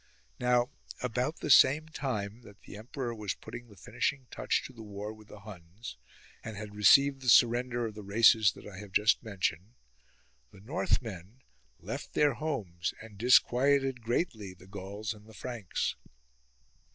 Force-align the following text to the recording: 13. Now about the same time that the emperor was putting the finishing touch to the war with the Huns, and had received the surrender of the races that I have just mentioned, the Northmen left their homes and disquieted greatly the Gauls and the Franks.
13. 0.39 0.49
Now 0.51 0.69
about 1.03 1.41
the 1.41 1.51
same 1.51 1.87
time 1.89 2.41
that 2.41 2.61
the 2.61 2.75
emperor 2.75 3.13
was 3.13 3.35
putting 3.35 3.67
the 3.67 3.75
finishing 3.77 4.25
touch 4.31 4.65
to 4.65 4.73
the 4.73 4.81
war 4.81 5.13
with 5.13 5.27
the 5.27 5.41
Huns, 5.41 5.95
and 6.43 6.57
had 6.57 6.73
received 6.73 7.21
the 7.21 7.29
surrender 7.29 7.85
of 7.85 7.93
the 7.93 8.01
races 8.01 8.53
that 8.53 8.65
I 8.65 8.79
have 8.79 8.93
just 8.93 9.21
mentioned, 9.21 9.75
the 10.51 10.59
Northmen 10.61 11.41
left 11.79 12.15
their 12.15 12.33
homes 12.33 12.95
and 12.99 13.15
disquieted 13.15 14.01
greatly 14.01 14.55
the 14.55 14.65
Gauls 14.65 15.13
and 15.13 15.27
the 15.27 15.35
Franks. 15.35 15.95